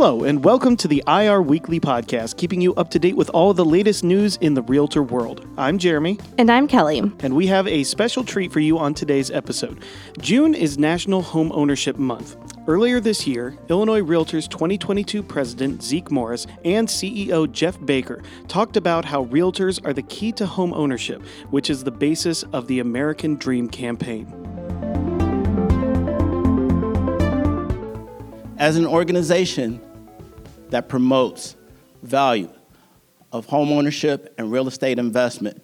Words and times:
Hello, 0.00 0.22
and 0.22 0.44
welcome 0.44 0.76
to 0.76 0.86
the 0.86 1.02
IR 1.08 1.42
Weekly 1.42 1.80
Podcast, 1.80 2.36
keeping 2.36 2.60
you 2.60 2.72
up 2.76 2.88
to 2.90 3.00
date 3.00 3.16
with 3.16 3.28
all 3.30 3.52
the 3.52 3.64
latest 3.64 4.04
news 4.04 4.36
in 4.36 4.54
the 4.54 4.62
realtor 4.62 5.02
world. 5.02 5.44
I'm 5.56 5.76
Jeremy. 5.76 6.20
And 6.38 6.52
I'm 6.52 6.68
Kelly. 6.68 7.00
And 7.18 7.34
we 7.34 7.48
have 7.48 7.66
a 7.66 7.82
special 7.82 8.22
treat 8.22 8.52
for 8.52 8.60
you 8.60 8.78
on 8.78 8.94
today's 8.94 9.32
episode. 9.32 9.82
June 10.20 10.54
is 10.54 10.78
National 10.78 11.20
Home 11.20 11.50
Ownership 11.52 11.96
Month. 11.96 12.36
Earlier 12.68 13.00
this 13.00 13.26
year, 13.26 13.58
Illinois 13.70 14.00
Realtors 14.00 14.48
2022 14.48 15.20
President 15.20 15.82
Zeke 15.82 16.12
Morris 16.12 16.46
and 16.64 16.86
CEO 16.86 17.50
Jeff 17.50 17.84
Baker 17.84 18.22
talked 18.46 18.76
about 18.76 19.04
how 19.04 19.24
realtors 19.24 19.84
are 19.84 19.92
the 19.92 20.02
key 20.02 20.30
to 20.30 20.46
home 20.46 20.72
ownership, 20.74 21.24
which 21.50 21.70
is 21.70 21.82
the 21.82 21.90
basis 21.90 22.44
of 22.52 22.68
the 22.68 22.78
American 22.78 23.34
Dream 23.34 23.68
campaign. 23.68 24.32
As 28.58 28.76
an 28.76 28.86
organization 28.86 29.80
that 30.70 30.88
promotes 30.88 31.56
value 32.02 32.50
of 33.32 33.46
home 33.46 33.70
ownership 33.70 34.34
and 34.38 34.50
real 34.50 34.68
estate 34.68 34.98
investment, 34.98 35.62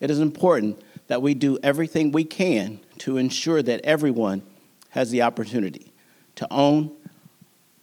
it 0.00 0.10
is 0.10 0.20
important 0.20 0.80
that 1.08 1.22
we 1.22 1.34
do 1.34 1.58
everything 1.62 2.12
we 2.12 2.24
can 2.24 2.80
to 2.98 3.16
ensure 3.16 3.62
that 3.62 3.80
everyone 3.82 4.42
has 4.90 5.10
the 5.10 5.22
opportunity 5.22 5.92
to 6.36 6.46
own 6.52 6.94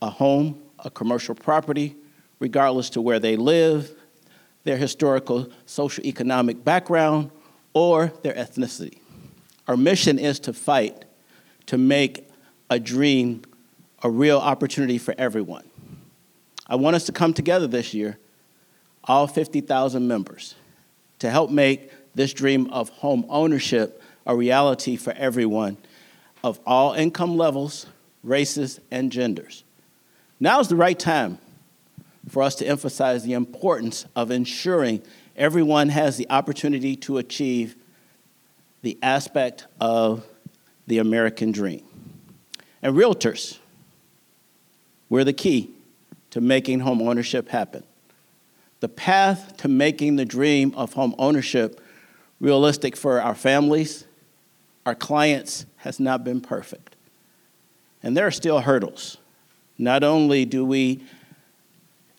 a 0.02 0.09
home, 0.09 0.62
a 0.80 0.89
commercial 0.89 1.36
property, 1.36 1.95
regardless 2.39 2.89
to 2.91 3.02
where 3.02 3.20
they 3.20 3.36
live, 3.36 3.91
their 4.64 4.77
historical 4.77 5.50
social 5.66 6.05
economic 6.05 6.64
background, 6.64 7.31
or 7.73 8.12
their 8.23 8.34
ethnicity. 8.34 9.00
Our 9.67 9.77
mission 9.77 10.20
is 10.20 10.39
to 10.41 10.53
fight 10.53 11.05
to 11.67 11.77
make 11.77 12.30
a 12.70 12.80
dream 12.80 13.44
a 14.03 14.09
real 14.09 14.38
opportunity 14.38 14.98
for 14.98 15.16
everyone. 15.17 15.64
I 16.67 16.75
want 16.75 16.95
us 16.95 17.05
to 17.05 17.11
come 17.11 17.33
together 17.33 17.67
this 17.67 17.94
year, 17.94 18.17
all 19.03 19.27
50,000 19.27 20.08
members, 20.08 20.55
to 21.19 21.30
help 21.30 21.52
make 21.52 21.91
this 22.16 22.33
dream 22.33 22.69
of 22.71 22.89
home 22.89 23.25
ownership 23.30 24.02
a 24.25 24.35
reality 24.35 24.95
for 24.95 25.13
everyone 25.13 25.77
of 26.43 26.59
all 26.66 26.93
income 26.93 27.38
levels, 27.38 27.86
races, 28.23 28.80
and 28.89 29.11
genders. 29.11 29.63
Now 30.39 30.59
is 30.59 30.67
the 30.67 30.75
right 30.75 30.97
time 30.97 31.38
for 32.30 32.41
us 32.41 32.55
to 32.55 32.66
emphasize 32.66 33.23
the 33.23 33.33
importance 33.33 34.05
of 34.16 34.31
ensuring 34.31 35.02
everyone 35.36 35.89
has 35.89 36.17
the 36.17 36.27
opportunity 36.30 36.95
to 36.95 37.17
achieve 37.17 37.75
the 38.81 38.97
aspect 39.03 39.67
of 39.80 40.25
the 40.88 40.97
American 40.97 41.52
dream. 41.52 41.83
And 42.81 42.95
realtors, 42.95 43.58
we're 45.09 45.23
the 45.23 45.33
key 45.33 45.75
to 46.36 46.41
making 46.41 46.81
home 46.81 47.02
ownership 47.02 47.47
happen. 47.47 47.81
The 48.81 48.89
path 48.89 49.55
to 49.59 49.69
making 49.69 50.17
the 50.17 50.25
dream 50.25 50.73
of 50.75 50.92
home 50.92 51.16
ownership 51.17 51.80
realistic 52.42 52.97
for 52.97 53.22
our 53.22 53.33
families, 53.33 54.03
our 54.86 54.95
clients, 54.95 55.66
has 55.77 55.97
not 55.97 56.25
been 56.25 56.42
perfect. 56.42 56.97
And 58.03 58.17
there 58.17 58.27
are 58.27 58.31
still 58.31 58.59
hurdles. 58.59 59.16
Not 59.77 60.03
only 60.03 60.44
do 60.44 60.66
we 60.66 61.05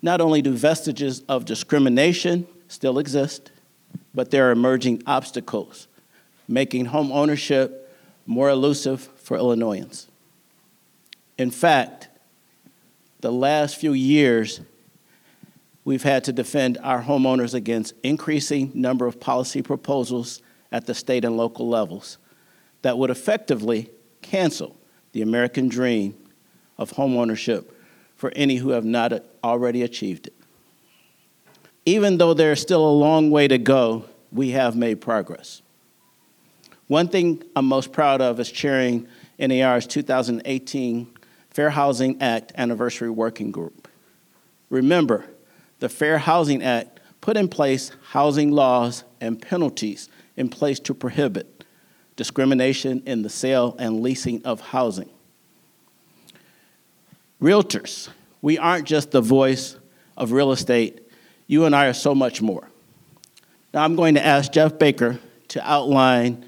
not 0.00 0.22
only 0.22 0.40
do 0.40 0.52
vestiges 0.52 1.22
of 1.28 1.44
discrimination 1.44 2.46
still 2.68 2.98
exist, 2.98 3.50
but 4.14 4.30
there 4.30 4.48
are 4.48 4.50
emerging 4.50 5.02
obstacles 5.06 5.88
making 6.48 6.86
home 6.86 7.12
ownership 7.12 7.94
more 8.24 8.48
elusive 8.48 9.10
for 9.18 9.36
Illinoisans. 9.36 10.08
In 11.36 11.50
fact, 11.50 12.08
the 13.20 13.32
last 13.32 13.76
few 13.76 13.92
years, 13.92 14.60
we've 15.84 16.02
had 16.02 16.24
to 16.24 16.32
defend 16.32 16.78
our 16.82 17.02
homeowners 17.02 17.54
against 17.54 17.94
increasing 18.02 18.70
number 18.74 19.06
of 19.06 19.20
policy 19.20 19.62
proposals 19.62 20.42
at 20.72 20.86
the 20.86 20.94
state 20.94 21.24
and 21.24 21.36
local 21.36 21.68
levels 21.68 22.18
that 22.82 22.98
would 22.98 23.10
effectively 23.10 23.90
cancel 24.22 24.76
the 25.12 25.22
American 25.22 25.68
dream 25.68 26.14
of 26.78 26.92
homeownership 26.92 27.64
for 28.16 28.32
any 28.36 28.56
who 28.56 28.70
have 28.70 28.84
not 28.84 29.12
already 29.42 29.82
achieved 29.82 30.26
it. 30.26 30.34
Even 31.84 32.18
though 32.18 32.34
there's 32.34 32.60
still 32.60 32.84
a 32.86 32.90
long 32.90 33.30
way 33.30 33.46
to 33.46 33.58
go, 33.58 34.04
we 34.32 34.50
have 34.50 34.76
made 34.76 35.00
progress. 35.00 35.62
One 36.88 37.08
thing 37.08 37.42
I'm 37.54 37.66
most 37.66 37.92
proud 37.92 38.20
of 38.20 38.38
is 38.40 38.50
chairing 38.50 39.08
NAR's 39.38 39.86
2018 39.86 41.15
Fair 41.56 41.70
Housing 41.70 42.20
Act 42.20 42.52
Anniversary 42.58 43.08
Working 43.08 43.50
Group. 43.50 43.88
Remember, 44.68 45.24
the 45.78 45.88
Fair 45.88 46.18
Housing 46.18 46.62
Act 46.62 47.00
put 47.22 47.38
in 47.38 47.48
place 47.48 47.92
housing 48.10 48.50
laws 48.50 49.04
and 49.22 49.40
penalties 49.40 50.10
in 50.36 50.50
place 50.50 50.78
to 50.80 50.92
prohibit 50.92 51.64
discrimination 52.14 53.02
in 53.06 53.22
the 53.22 53.30
sale 53.30 53.74
and 53.78 54.02
leasing 54.02 54.44
of 54.44 54.60
housing. 54.60 55.08
Realtors, 57.40 58.10
we 58.42 58.58
aren't 58.58 58.86
just 58.86 59.10
the 59.10 59.22
voice 59.22 59.78
of 60.14 60.32
real 60.32 60.52
estate, 60.52 61.08
you 61.46 61.64
and 61.64 61.74
I 61.74 61.86
are 61.86 61.94
so 61.94 62.14
much 62.14 62.42
more. 62.42 62.68
Now, 63.72 63.82
I'm 63.82 63.96
going 63.96 64.16
to 64.16 64.26
ask 64.26 64.52
Jeff 64.52 64.78
Baker 64.78 65.18
to 65.48 65.66
outline 65.66 66.44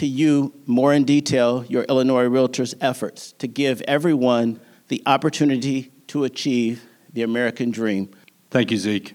to 0.00 0.06
you 0.06 0.50
more 0.64 0.94
in 0.94 1.04
detail 1.04 1.62
your 1.68 1.82
Illinois 1.82 2.24
Realtors' 2.24 2.72
efforts 2.80 3.32
to 3.32 3.46
give 3.46 3.82
everyone 3.82 4.58
the 4.88 5.02
opportunity 5.04 5.92
to 6.06 6.24
achieve 6.24 6.82
the 7.12 7.20
American 7.20 7.70
dream. 7.70 8.08
Thank 8.50 8.70
you, 8.70 8.78
Zeke. 8.78 9.12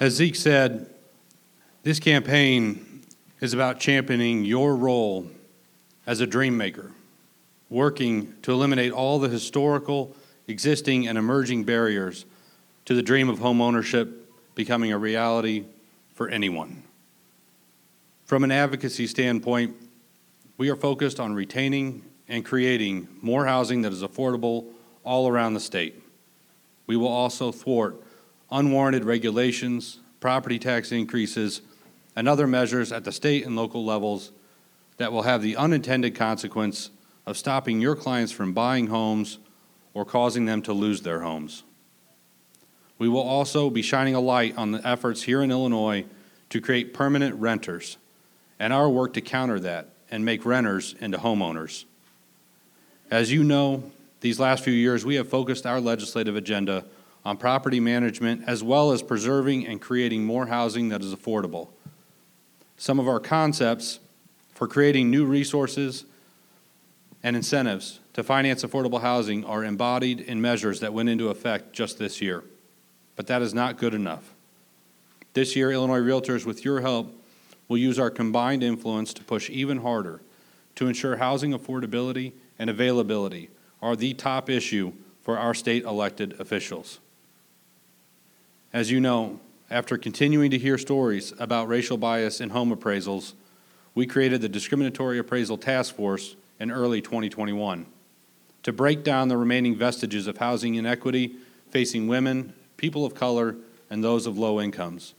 As 0.00 0.14
Zeke 0.14 0.34
said, 0.34 0.88
this 1.82 2.00
campaign 2.00 3.02
is 3.42 3.52
about 3.52 3.78
championing 3.78 4.42
your 4.46 4.74
role 4.74 5.30
as 6.06 6.20
a 6.22 6.26
dream 6.26 6.56
maker, 6.56 6.90
working 7.68 8.32
to 8.40 8.52
eliminate 8.52 8.90
all 8.90 9.18
the 9.18 9.28
historical, 9.28 10.16
existing, 10.48 11.06
and 11.06 11.18
emerging 11.18 11.64
barriers 11.64 12.24
to 12.86 12.94
the 12.94 13.02
dream 13.02 13.28
of 13.28 13.38
home 13.38 13.60
ownership 13.60 14.32
becoming 14.54 14.92
a 14.92 14.98
reality 14.98 15.66
for 16.14 16.30
anyone. 16.30 16.84
From 18.30 18.44
an 18.44 18.52
advocacy 18.52 19.08
standpoint, 19.08 19.74
we 20.56 20.70
are 20.70 20.76
focused 20.76 21.18
on 21.18 21.34
retaining 21.34 22.04
and 22.28 22.44
creating 22.44 23.08
more 23.20 23.44
housing 23.44 23.82
that 23.82 23.92
is 23.92 24.04
affordable 24.04 24.66
all 25.02 25.26
around 25.26 25.54
the 25.54 25.58
state. 25.58 26.00
We 26.86 26.96
will 26.96 27.08
also 27.08 27.50
thwart 27.50 28.00
unwarranted 28.52 29.04
regulations, 29.04 29.98
property 30.20 30.60
tax 30.60 30.92
increases, 30.92 31.62
and 32.14 32.28
other 32.28 32.46
measures 32.46 32.92
at 32.92 33.02
the 33.02 33.10
state 33.10 33.44
and 33.44 33.56
local 33.56 33.84
levels 33.84 34.30
that 34.98 35.10
will 35.10 35.22
have 35.22 35.42
the 35.42 35.56
unintended 35.56 36.14
consequence 36.14 36.90
of 37.26 37.36
stopping 37.36 37.80
your 37.80 37.96
clients 37.96 38.30
from 38.30 38.52
buying 38.52 38.86
homes 38.86 39.40
or 39.92 40.04
causing 40.04 40.44
them 40.44 40.62
to 40.62 40.72
lose 40.72 41.00
their 41.00 41.22
homes. 41.22 41.64
We 42.96 43.08
will 43.08 43.22
also 43.22 43.70
be 43.70 43.82
shining 43.82 44.14
a 44.14 44.20
light 44.20 44.56
on 44.56 44.70
the 44.70 44.86
efforts 44.86 45.24
here 45.24 45.42
in 45.42 45.50
Illinois 45.50 46.04
to 46.50 46.60
create 46.60 46.94
permanent 46.94 47.34
renters 47.34 47.96
and 48.60 48.72
our 48.74 48.88
work 48.88 49.14
to 49.14 49.20
counter 49.20 49.58
that 49.58 49.88
and 50.10 50.24
make 50.24 50.44
renters 50.44 50.94
into 51.00 51.18
homeowners. 51.18 51.84
As 53.10 53.32
you 53.32 53.42
know, 53.42 53.90
these 54.20 54.38
last 54.38 54.62
few 54.62 54.72
years 54.72 55.04
we 55.04 55.16
have 55.16 55.28
focused 55.28 55.66
our 55.66 55.80
legislative 55.80 56.36
agenda 56.36 56.84
on 57.24 57.38
property 57.38 57.80
management 57.80 58.44
as 58.46 58.62
well 58.62 58.92
as 58.92 59.02
preserving 59.02 59.66
and 59.66 59.80
creating 59.80 60.24
more 60.24 60.46
housing 60.46 60.90
that 60.90 61.02
is 61.02 61.14
affordable. 61.14 61.68
Some 62.76 63.00
of 63.00 63.08
our 63.08 63.18
concepts 63.18 63.98
for 64.54 64.68
creating 64.68 65.10
new 65.10 65.24
resources 65.24 66.04
and 67.22 67.34
incentives 67.34 68.00
to 68.12 68.22
finance 68.22 68.62
affordable 68.62 69.00
housing 69.00 69.44
are 69.44 69.64
embodied 69.64 70.20
in 70.20 70.40
measures 70.40 70.80
that 70.80 70.92
went 70.92 71.08
into 71.08 71.28
effect 71.28 71.72
just 71.72 71.98
this 71.98 72.20
year. 72.20 72.44
But 73.16 73.26
that 73.26 73.42
is 73.42 73.54
not 73.54 73.78
good 73.78 73.94
enough. 73.94 74.34
This 75.32 75.56
year, 75.56 75.70
Illinois 75.72 76.00
Realtors, 76.00 76.44
with 76.44 76.64
your 76.64 76.80
help, 76.80 77.14
will 77.70 77.78
use 77.78 78.00
our 78.00 78.10
combined 78.10 78.64
influence 78.64 79.14
to 79.14 79.22
push 79.22 79.48
even 79.48 79.78
harder 79.78 80.20
to 80.74 80.88
ensure 80.88 81.16
housing 81.16 81.52
affordability 81.52 82.32
and 82.58 82.68
availability 82.68 83.48
are 83.80 83.94
the 83.94 84.12
top 84.12 84.50
issue 84.50 84.92
for 85.22 85.38
our 85.38 85.54
state 85.54 85.84
elected 85.84 86.38
officials. 86.40 86.98
As 88.72 88.90
you 88.90 88.98
know, 88.98 89.38
after 89.70 89.96
continuing 89.96 90.50
to 90.50 90.58
hear 90.58 90.78
stories 90.78 91.32
about 91.38 91.68
racial 91.68 91.96
bias 91.96 92.40
in 92.40 92.50
home 92.50 92.74
appraisals, 92.74 93.34
we 93.94 94.04
created 94.04 94.40
the 94.40 94.48
Discriminatory 94.48 95.20
Appraisal 95.20 95.56
Task 95.56 95.94
Force 95.94 96.34
in 96.58 96.72
early 96.72 97.00
2021 97.00 97.86
to 98.64 98.72
break 98.72 99.04
down 99.04 99.28
the 99.28 99.36
remaining 99.36 99.76
vestiges 99.76 100.26
of 100.26 100.38
housing 100.38 100.74
inequity 100.74 101.36
facing 101.68 102.08
women, 102.08 102.52
people 102.76 103.06
of 103.06 103.14
color, 103.14 103.54
and 103.88 104.02
those 104.02 104.26
of 104.26 104.36
low 104.36 104.60
incomes. 104.60 105.14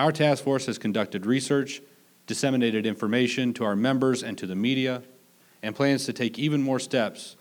Our 0.00 0.12
task 0.12 0.44
force 0.44 0.64
has 0.64 0.78
conducted 0.78 1.26
research, 1.26 1.82
disseminated 2.26 2.86
information 2.86 3.52
to 3.52 3.64
our 3.64 3.76
members 3.76 4.22
and 4.22 4.38
to 4.38 4.46
the 4.46 4.54
media, 4.54 5.02
and 5.62 5.76
plans 5.76 6.06
to 6.06 6.14
take 6.14 6.38
even 6.38 6.62
more 6.62 6.80
steps 6.80 7.36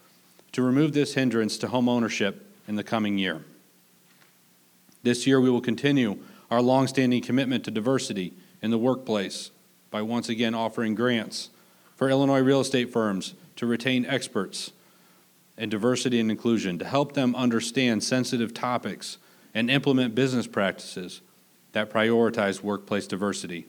to 0.51 0.61
remove 0.61 0.91
this 0.91 1.13
hindrance 1.13 1.57
to 1.59 1.69
home 1.69 1.87
ownership 1.87 2.45
in 2.67 2.75
the 2.75 2.83
coming 2.83 3.17
year. 3.17 3.45
This 5.03 5.25
year, 5.25 5.39
we 5.39 5.49
will 5.49 5.61
continue 5.61 6.19
our 6.51 6.61
longstanding 6.61 7.21
commitment 7.21 7.63
to 7.63 7.71
diversity 7.71 8.33
in 8.61 8.71
the 8.71 8.77
workplace 8.77 9.51
by 9.89 10.01
once 10.01 10.27
again 10.27 10.53
offering 10.53 10.95
grants 10.95 11.51
for 11.95 12.09
Illinois 12.09 12.41
real 12.41 12.59
estate 12.59 12.91
firms 12.91 13.35
to 13.55 13.67
retain 13.67 14.05
experts 14.05 14.73
in 15.57 15.69
diversity 15.69 16.19
and 16.19 16.29
inclusion 16.29 16.77
to 16.77 16.83
help 16.83 17.13
them 17.13 17.37
understand 17.37 18.03
sensitive 18.03 18.53
topics 18.53 19.17
and 19.53 19.71
implement 19.71 20.13
business 20.13 20.45
practices 20.45 21.21
that 21.71 21.91
prioritize 21.91 22.61
workplace 22.61 23.07
diversity. 23.07 23.65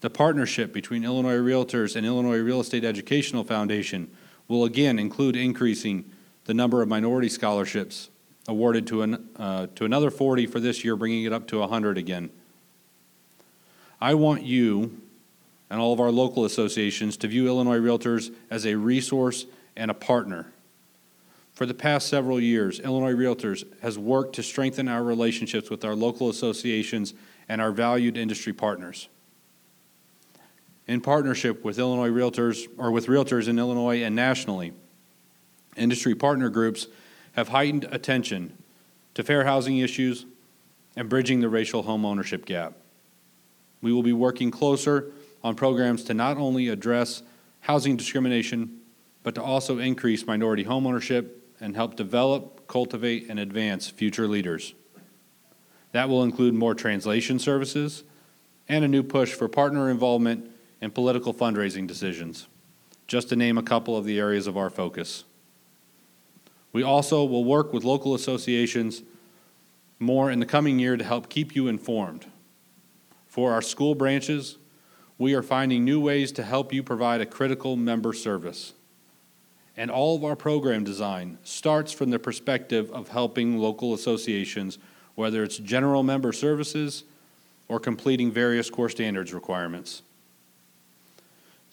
The 0.00 0.10
partnership 0.10 0.72
between 0.72 1.04
Illinois 1.04 1.38
Realtors 1.38 1.94
and 1.94 2.04
Illinois 2.04 2.38
Real 2.38 2.60
Estate 2.60 2.84
Educational 2.84 3.44
Foundation 3.44 4.10
will 4.48 4.64
again 4.64 4.98
include 4.98 5.36
increasing 5.36 6.10
the 6.44 6.54
number 6.54 6.82
of 6.82 6.88
minority 6.88 7.28
scholarships 7.28 8.10
awarded 8.48 8.86
to, 8.88 9.02
an, 9.02 9.28
uh, 9.36 9.68
to 9.76 9.84
another 9.84 10.10
40 10.10 10.46
for 10.46 10.58
this 10.58 10.84
year, 10.84 10.96
bringing 10.96 11.24
it 11.24 11.32
up 11.32 11.46
to 11.48 11.58
100 11.58 11.96
again. 11.96 12.30
I 14.00 14.14
want 14.14 14.42
you 14.42 15.00
and 15.70 15.80
all 15.80 15.92
of 15.92 16.00
our 16.00 16.10
local 16.10 16.44
associations 16.44 17.16
to 17.16 17.28
view 17.28 17.46
Illinois 17.46 17.78
Realtors 17.78 18.34
as 18.50 18.66
a 18.66 18.74
resource 18.74 19.46
and 19.74 19.90
a 19.90 19.94
partner. 19.94 20.52
For 21.52 21.66
the 21.66 21.74
past 21.74 22.08
several 22.08 22.40
years, 22.40 22.80
Illinois 22.80 23.14
Realtors 23.14 23.64
has 23.82 23.98
worked 23.98 24.34
to 24.36 24.42
strengthen 24.42 24.88
our 24.88 25.04
relationships 25.04 25.68
with 25.68 25.84
our 25.84 25.94
local 25.94 26.30
associations 26.30 27.12
and 27.48 27.60
our 27.60 27.72
valued 27.72 28.16
industry 28.16 28.52
partners. 28.52 29.08
In 30.86 31.00
partnership 31.00 31.62
with 31.62 31.78
Illinois 31.78 32.08
Realtors, 32.08 32.66
or 32.78 32.90
with 32.90 33.06
realtors 33.06 33.48
in 33.48 33.58
Illinois 33.58 34.02
and 34.02 34.16
nationally, 34.16 34.72
industry 35.76 36.14
partner 36.14 36.48
groups 36.48 36.86
have 37.32 37.48
heightened 37.48 37.86
attention 37.90 38.56
to 39.14 39.22
fair 39.22 39.44
housing 39.44 39.78
issues 39.78 40.24
and 40.96 41.08
bridging 41.08 41.40
the 41.40 41.48
racial 41.48 41.82
home 41.82 42.04
ownership 42.04 42.46
gap. 42.46 42.74
We 43.82 43.92
will 43.92 44.02
be 44.02 44.12
working 44.12 44.50
closer 44.50 45.12
on 45.44 45.54
programs 45.54 46.04
to 46.04 46.14
not 46.14 46.38
only 46.38 46.68
address 46.68 47.22
housing 47.60 47.96
discrimination, 47.96 48.80
but 49.22 49.34
to 49.34 49.42
also 49.42 49.78
increase 49.78 50.26
minority 50.26 50.64
homeownership 50.64 51.28
and 51.62 51.76
help 51.76 51.94
develop, 51.94 52.66
cultivate, 52.66 53.30
and 53.30 53.38
advance 53.38 53.88
future 53.88 54.26
leaders. 54.26 54.74
That 55.92 56.08
will 56.08 56.24
include 56.24 56.54
more 56.54 56.74
translation 56.74 57.38
services 57.38 58.02
and 58.68 58.84
a 58.84 58.88
new 58.88 59.02
push 59.02 59.32
for 59.32 59.48
partner 59.48 59.88
involvement 59.88 60.50
in 60.80 60.90
political 60.90 61.32
fundraising 61.32 61.86
decisions, 61.86 62.48
just 63.06 63.28
to 63.28 63.36
name 63.36 63.56
a 63.56 63.62
couple 63.62 63.96
of 63.96 64.04
the 64.04 64.18
areas 64.18 64.48
of 64.48 64.56
our 64.56 64.70
focus. 64.70 65.24
We 66.72 66.82
also 66.82 67.24
will 67.24 67.44
work 67.44 67.72
with 67.72 67.84
local 67.84 68.14
associations 68.14 69.02
more 70.00 70.30
in 70.32 70.40
the 70.40 70.46
coming 70.46 70.80
year 70.80 70.96
to 70.96 71.04
help 71.04 71.28
keep 71.28 71.54
you 71.54 71.68
informed. 71.68 72.26
For 73.26 73.52
our 73.52 73.62
school 73.62 73.94
branches, 73.94 74.58
we 75.16 75.34
are 75.34 75.42
finding 75.42 75.84
new 75.84 76.00
ways 76.00 76.32
to 76.32 76.42
help 76.42 76.72
you 76.72 76.82
provide 76.82 77.20
a 77.20 77.26
critical 77.26 77.76
member 77.76 78.12
service. 78.12 78.72
And 79.76 79.90
all 79.90 80.16
of 80.16 80.24
our 80.24 80.36
program 80.36 80.84
design 80.84 81.38
starts 81.44 81.92
from 81.92 82.10
the 82.10 82.18
perspective 82.18 82.90
of 82.90 83.08
helping 83.08 83.58
local 83.58 83.94
associations, 83.94 84.78
whether 85.14 85.42
it's 85.42 85.56
general 85.58 86.02
member 86.02 86.32
services 86.32 87.04
or 87.68 87.80
completing 87.80 88.30
various 88.30 88.68
core 88.68 88.90
standards 88.90 89.32
requirements. 89.32 90.02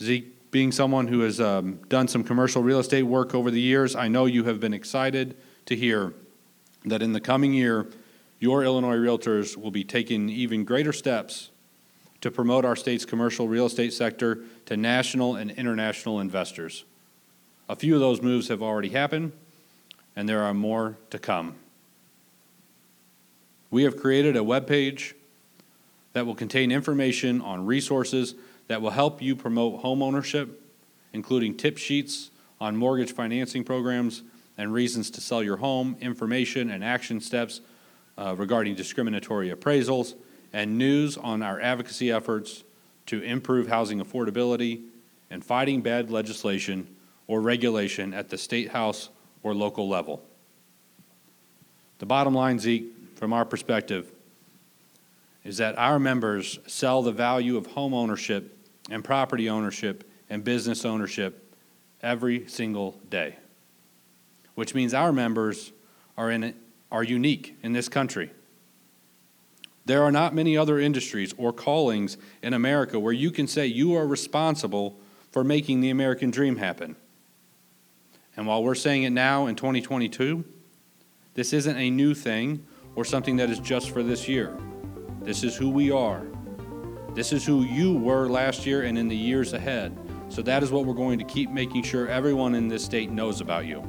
Zeke 0.01 0.51
being 0.51 0.71
someone 0.71 1.07
who 1.07 1.19
has 1.21 1.39
um, 1.39 1.79
done 1.89 2.07
some 2.07 2.23
commercial 2.23 2.63
real 2.63 2.79
estate 2.79 3.03
work 3.03 3.35
over 3.35 3.51
the 3.51 3.59
years, 3.59 3.95
I 3.95 4.07
know 4.07 4.25
you 4.25 4.45
have 4.45 4.59
been 4.59 4.73
excited 4.73 5.35
to 5.65 5.75
hear 5.75 6.13
that 6.85 7.01
in 7.01 7.13
the 7.13 7.19
coming 7.19 7.53
year, 7.53 7.87
your 8.39 8.63
Illinois 8.63 8.95
realtors 8.95 9.57
will 9.57 9.71
be 9.71 9.83
taking 9.83 10.29
even 10.29 10.63
greater 10.63 10.93
steps 10.93 11.49
to 12.21 12.31
promote 12.31 12.65
our 12.65 12.75
state's 12.75 13.05
commercial 13.05 13.47
real 13.47 13.65
estate 13.65 13.93
sector 13.93 14.39
to 14.65 14.77
national 14.77 15.35
and 15.35 15.51
international 15.51 16.19
investors. 16.19 16.85
A 17.69 17.75
few 17.75 17.93
of 17.93 17.99
those 17.99 18.19
moves 18.19 18.47
have 18.47 18.63
already 18.63 18.89
happened, 18.89 19.31
and 20.15 20.27
there 20.27 20.41
are 20.41 20.55
more 20.55 20.97
to 21.11 21.19
come. 21.19 21.55
We 23.69 23.83
have 23.83 23.95
created 23.95 24.35
a 24.35 24.43
web 24.43 24.65
page 24.65 25.13
that 26.13 26.25
will 26.25 26.33
contain 26.33 26.71
information 26.71 27.41
on 27.41 27.67
resources 27.67 28.33
that 28.67 28.81
will 28.81 28.89
help 28.89 29.21
you 29.21 29.35
promote 29.35 29.81
home 29.81 30.01
ownership, 30.01 30.63
including 31.13 31.55
tip 31.55 31.77
sheets 31.77 32.31
on 32.59 32.75
mortgage 32.75 33.11
financing 33.11 33.63
programs 33.63 34.23
and 34.57 34.73
reasons 34.73 35.11
to 35.11 35.21
sell 35.21 35.43
your 35.43 35.57
home, 35.57 35.95
information 36.01 36.71
and 36.71 36.83
action 36.83 37.21
steps 37.21 37.61
uh, 38.17 38.33
regarding 38.35 38.73
discriminatory 38.73 39.51
appraisals, 39.51 40.15
and 40.53 40.75
news 40.75 41.17
on 41.17 41.43
our 41.43 41.61
advocacy 41.61 42.11
efforts 42.11 42.63
to 43.05 43.21
improve 43.21 43.67
housing 43.67 43.99
affordability 44.01 44.81
and 45.29 45.45
fighting 45.45 45.81
bad 45.81 46.09
legislation 46.09 46.87
or 47.29 47.39
regulation 47.39 48.11
at 48.11 48.27
the 48.29 48.37
state 48.37 48.69
house 48.69 49.09
or 49.43 49.53
local 49.53 49.87
level. 49.87 50.19
The 51.99 52.07
bottom 52.07 52.33
line, 52.33 52.57
Zeke, 52.57 52.91
from 53.15 53.33
our 53.33 53.45
perspective, 53.45 54.11
is 55.45 55.57
that 55.57 55.77
our 55.77 55.99
members 55.99 56.57
sell 56.65 57.03
the 57.03 57.11
value 57.11 57.55
of 57.55 57.67
home 57.67 57.93
ownership 57.93 58.57
and 58.89 59.03
property 59.03 59.47
ownership 59.47 60.09
and 60.27 60.43
business 60.43 60.83
ownership 60.83 61.55
every 62.01 62.47
single 62.47 62.99
day, 63.11 63.35
which 64.55 64.73
means 64.73 64.95
our 64.95 65.11
members 65.11 65.71
are, 66.17 66.31
in, 66.31 66.55
are 66.91 67.03
unique 67.03 67.55
in 67.61 67.73
this 67.73 67.87
country. 67.87 68.31
There 69.85 70.01
are 70.01 70.11
not 70.11 70.33
many 70.33 70.57
other 70.57 70.79
industries 70.79 71.35
or 71.37 71.53
callings 71.53 72.17
in 72.41 72.55
America 72.55 72.99
where 72.99 73.13
you 73.13 73.29
can 73.29 73.45
say 73.45 73.67
you 73.67 73.95
are 73.95 74.07
responsible 74.07 74.97
for 75.31 75.43
making 75.43 75.81
the 75.81 75.91
American 75.91 76.31
dream 76.31 76.55
happen. 76.55 76.95
And 78.39 78.47
while 78.47 78.63
we're 78.63 78.73
saying 78.73 79.03
it 79.03 79.09
now 79.09 79.47
in 79.47 79.55
2022, 79.55 80.45
this 81.33 81.51
isn't 81.51 81.75
a 81.75 81.89
new 81.89 82.13
thing 82.13 82.65
or 82.95 83.03
something 83.03 83.35
that 83.35 83.49
is 83.49 83.59
just 83.59 83.91
for 83.91 84.01
this 84.01 84.29
year. 84.29 84.57
This 85.23 85.43
is 85.43 85.57
who 85.57 85.69
we 85.69 85.91
are. 85.91 86.25
This 87.13 87.33
is 87.33 87.45
who 87.45 87.63
you 87.63 87.97
were 87.97 88.29
last 88.29 88.65
year 88.65 88.83
and 88.83 88.97
in 88.97 89.09
the 89.09 89.15
years 89.17 89.51
ahead. 89.51 89.93
So 90.29 90.41
that 90.43 90.63
is 90.63 90.71
what 90.71 90.85
we're 90.85 90.93
going 90.93 91.19
to 91.19 91.25
keep 91.25 91.49
making 91.49 91.83
sure 91.83 92.07
everyone 92.07 92.55
in 92.55 92.69
this 92.69 92.85
state 92.85 93.11
knows 93.11 93.41
about 93.41 93.65
you. 93.65 93.81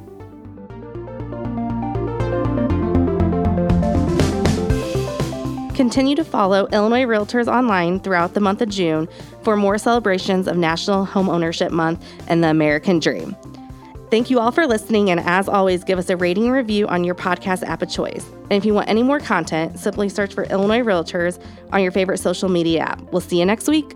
Continue 5.77 6.17
to 6.17 6.25
follow 6.25 6.67
Illinois 6.73 7.05
Realtors 7.05 7.47
online 7.47 8.01
throughout 8.01 8.35
the 8.35 8.41
month 8.41 8.61
of 8.63 8.69
June 8.69 9.09
for 9.45 9.57
more 9.57 9.79
celebrations 9.79 10.49
of 10.49 10.57
National 10.57 11.07
Homeownership 11.07 11.71
Month 11.71 12.05
and 12.27 12.43
the 12.43 12.49
American 12.49 12.99
Dream. 12.99 13.37
Thank 14.11 14.29
you 14.29 14.41
all 14.41 14.51
for 14.51 14.67
listening, 14.67 15.11
and 15.11 15.21
as 15.21 15.49
always, 15.49 15.85
give 15.85 15.97
us 15.97 16.11
a 16.11 16.17
rating 16.17 16.45
and 16.45 16.53
review 16.53 16.89
on 16.89 17.05
your 17.05 17.15
podcast 17.15 17.63
app 17.63 17.81
of 17.81 17.89
choice. 17.89 18.27
And 18.51 18.55
if 18.55 18.65
you 18.65 18.75
want 18.75 18.89
any 18.89 19.05
more 19.05 19.21
content, 19.21 19.79
simply 19.79 20.09
search 20.09 20.35
for 20.35 20.43
Illinois 20.45 20.81
Realtors 20.81 21.41
on 21.73 21.81
your 21.81 21.93
favorite 21.93 22.19
social 22.19 22.49
media 22.49 22.81
app. 22.81 23.01
We'll 23.13 23.21
see 23.21 23.39
you 23.39 23.47
next 23.47 23.69
week. 23.69 23.95